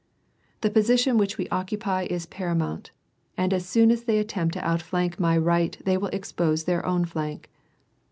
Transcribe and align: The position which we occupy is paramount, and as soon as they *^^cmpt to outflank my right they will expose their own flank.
The 0.61 0.71
position 0.71 1.19
which 1.19 1.37
we 1.37 1.47
occupy 1.49 2.07
is 2.09 2.25
paramount, 2.25 2.89
and 3.37 3.53
as 3.53 3.67
soon 3.67 3.91
as 3.91 4.05
they 4.05 4.17
*^^cmpt 4.23 4.53
to 4.53 4.67
outflank 4.67 5.19
my 5.19 5.37
right 5.37 5.77
they 5.85 5.95
will 5.95 6.07
expose 6.07 6.63
their 6.63 6.83
own 6.83 7.05
flank. 7.05 7.51